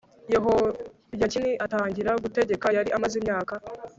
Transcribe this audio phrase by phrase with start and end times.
[0.33, 3.53] yehoyakini atangira gutegeka yari amaze imyaka